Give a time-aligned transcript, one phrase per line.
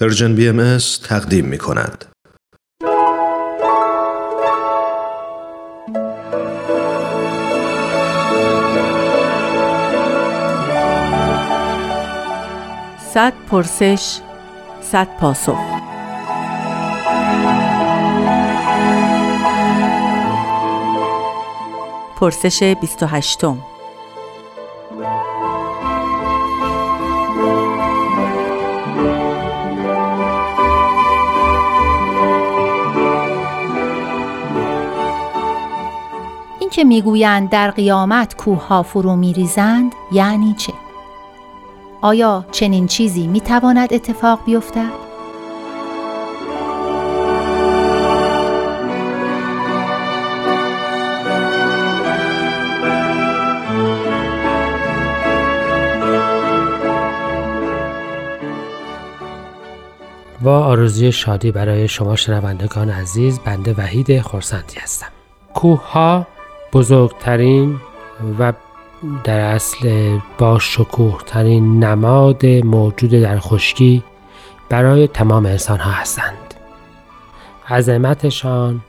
[0.00, 2.04] پرژن بی ام تقدیم می کند.
[13.14, 14.18] صد پرسش
[14.80, 15.58] صد پاسخ
[22.20, 23.44] پرسش 28
[36.70, 40.72] که می‌گویند در قیامت کوه ها فرو میریزند یعنی چه؟
[42.00, 45.08] آیا چنین چیزی می‌تواند اتفاق بیفتد؟
[60.42, 65.08] با آرزوی شادی برای شما شنوندگان عزیز بنده وحید خورسندی هستم
[65.54, 66.26] کوه ها
[66.72, 67.76] بزرگترین
[68.38, 68.52] و
[69.24, 74.02] در اصل با شکوه ترین نماد موجود در خشکی
[74.68, 76.54] برای تمام انسان ها هستند.
[77.68, 78.80] عظمتشان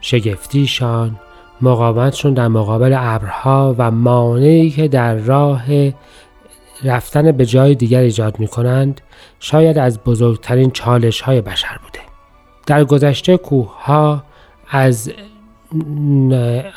[0.00, 1.20] شگفتیشان
[1.60, 5.62] مقاومتشون در مقابل ابرها و مانعی که در راه
[6.84, 9.00] رفتن به جای دیگر ایجاد می کنند
[9.40, 12.00] شاید از بزرگترین چالش های بشر بوده.
[12.66, 14.22] در گذشته کوه ها
[14.70, 15.12] از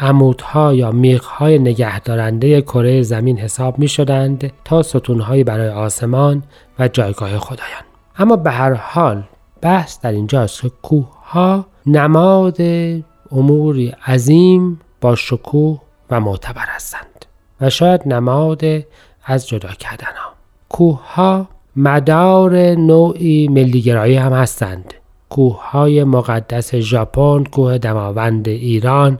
[0.00, 6.42] عمودها یا میخهای نگهدارنده کره زمین حساب می شدند تا ستونهایی برای آسمان
[6.78, 7.82] و جایگاه خدایان.
[8.18, 9.22] اما به هر حال
[9.60, 12.60] بحث در اینجاست که کوه ها نماد
[13.32, 17.26] اموری عظیم با شکوه و معتبر هستند
[17.60, 18.62] و شاید نماد
[19.24, 20.32] از جدا کردن ها
[20.68, 24.94] کوه ها مدار نوعی ملیگرایی هم هستند.
[25.32, 29.18] کوههای مقدس ژاپن، کوه دماوند ایران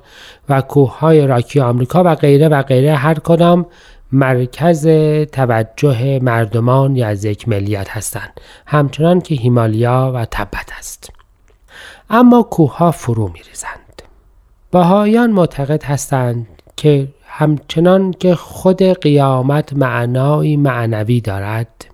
[0.49, 3.67] و کوههای راکی آمریکا و غیره و غیره هر کدام
[4.13, 4.87] مرکز
[5.33, 8.41] توجه مردمان از یک ملیت هستند.
[8.67, 11.11] همچنان که هیمالیا و تبت است.
[12.11, 14.03] اما کوه ها فرو می ریزند
[14.71, 21.92] بهایان معتقد هستند که همچنان که خود قیامت معنایی معنوی دارد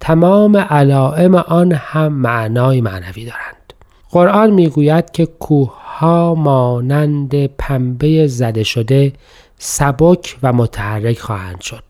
[0.00, 3.72] تمام علائم آن هم معنای معنوی دارند.
[4.10, 9.12] قرآن می‌گوید که کوه ها مانند پنبه زده شده
[9.58, 11.84] سبک و متحرک خواهند شد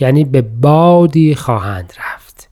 [0.00, 2.48] یعنی به بادی خواهند رفت.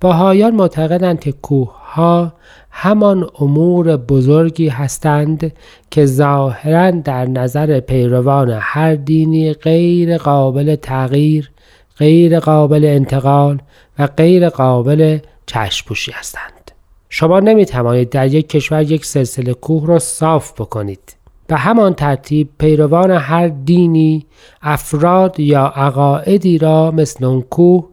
[0.00, 2.32] باهایان معتقدند که کوه ها
[2.70, 5.52] همان امور بزرگی هستند
[5.90, 11.50] که ظاهرا در نظر پیروان هر دینی غیر قابل تغییر
[11.98, 13.58] غیر قابل انتقال
[13.98, 16.70] و غیر قابل چشپوشی هستند.
[17.08, 21.16] شما نمی توانید در یک کشور یک سلسله کوه را صاف بکنید.
[21.46, 24.26] به همان ترتیب پیروان هر دینی
[24.62, 27.88] افراد یا عقاعدی را مثل اون کوه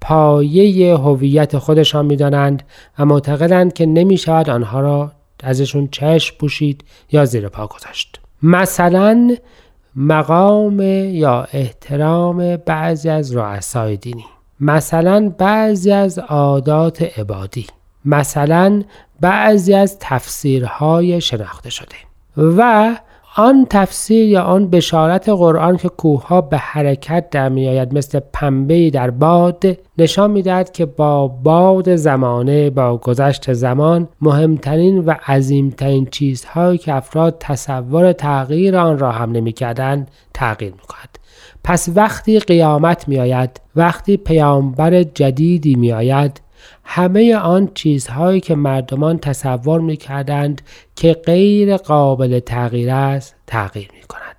[0.00, 2.62] پایه هویت خودشان می‌دانند
[2.98, 5.12] و معتقدند که نمی شود آنها را
[5.42, 8.20] ازشون چشم پوشید یا زیر پا گذاشت.
[8.42, 9.36] مثلا
[9.96, 10.80] مقام
[11.10, 14.24] یا احترام بعضی از رؤسای دینی.
[14.60, 17.66] مثلا بعضی از عادات عبادی.
[18.04, 18.82] مثلا
[19.20, 21.96] بعضی از تفسیرهای شناخته شده.
[22.36, 22.96] و
[23.36, 29.10] آن تفسیر یا آن بشارت قرآن که کوه به حرکت در میآید مثل پنبه در
[29.10, 29.64] باد
[29.98, 37.36] نشان می‌دهد که با باد زمانه با گذشت زمان مهمترین و عظیمترین چیزهایی که افراد
[37.40, 41.18] تصور تغییر آن را هم نمی‌کردند تغییر می‌کند.
[41.64, 46.40] پس وقتی قیامت میآید وقتی پیامبر جدیدی میآید
[46.84, 50.62] همه آن چیزهایی که مردمان تصور می کردند
[50.96, 54.36] که غیر قابل تغییر است تغییر می کند.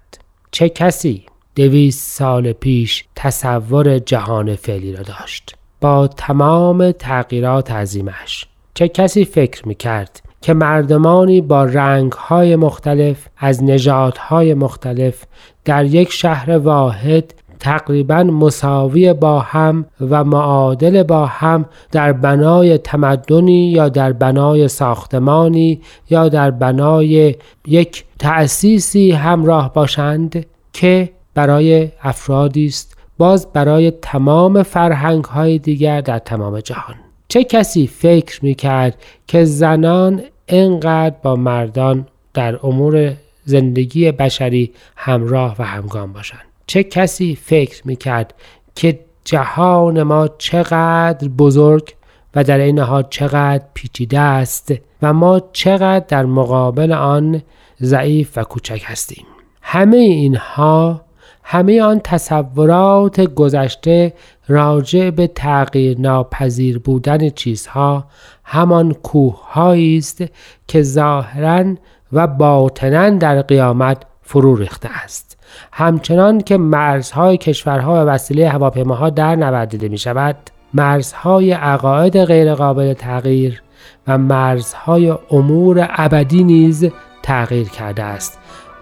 [0.51, 8.87] چه کسی دویست سال پیش تصور جهان فعلی را داشت با تمام تغییرات عظیمش چه
[8.87, 15.23] کسی فکر می کرد که مردمانی با رنگهای مختلف از نژادهای مختلف
[15.65, 23.71] در یک شهر واحد تقریبا مساوی با هم و معادل با هم در بنای تمدنی
[23.71, 27.35] یا در بنای ساختمانی یا در بنای
[27.67, 36.19] یک تأسیسی همراه باشند که برای افرادی است باز برای تمام فرهنگ های دیگر در
[36.19, 36.95] تمام جهان.
[37.27, 38.97] چه کسی فکر می کرد
[39.27, 43.13] که زنان اینقدر با مردان در امور
[43.45, 48.33] زندگی بشری همراه و همگام باشند؟ چه کسی فکر می‌کرد
[48.75, 51.95] که جهان ما چقدر بزرگ
[52.35, 57.41] و در این حال چقدر پیچیده است و ما چقدر در مقابل آن
[57.81, 59.25] ضعیف و کوچک هستیم.
[59.61, 61.01] همه اینها
[61.43, 64.13] همه آن تصورات گذشته
[64.47, 68.05] راجع به تغییر ناپذیر بودن چیزها
[68.43, 70.23] همان کوه است
[70.67, 71.75] که ظاهرا
[72.13, 75.40] و باطنا در قیامت فرو ریخته است.
[75.71, 80.35] همچنان که مرزهای کشورها و وسیله هواپیماها در نوردیده می شود
[80.73, 83.61] مرزهای عقاید غیرقابل تغییر
[84.07, 86.89] و مرزهای امور ابدی نیز
[87.23, 88.39] تغییر کرده است.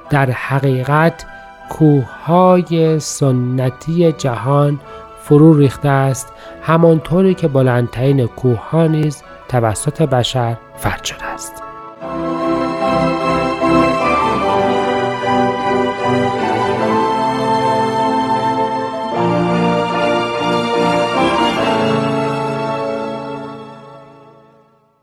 [0.10, 1.26] در حقیقت
[1.70, 4.80] کوههای سنتی جهان
[5.22, 11.59] فرو ریخته است همانطوری که بلندترین کوه ها نیز توسط بشر فرد شده است.